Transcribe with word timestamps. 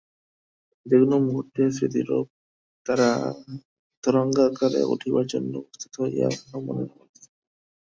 যে-কোন 0.85 1.11
মুহূর্তে 1.25 1.61
স্মৃতিরূপ 1.71 2.25
তরঙ্গাকারে 4.03 4.81
উঠিবার 4.93 5.25
জন্য 5.27 5.53
প্রস্তুত 5.65 5.93
হইয়া 6.01 6.27
উহা 6.35 6.57
মনের 6.59 6.89
মধ্যেই 6.91 7.25
থাকে। 7.25 7.37